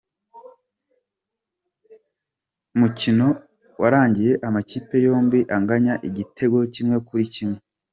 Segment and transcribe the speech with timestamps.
[2.75, 3.27] Umukino
[3.81, 7.59] warangiye amakipe yombi anganya igitego kimwe kuri kimwe.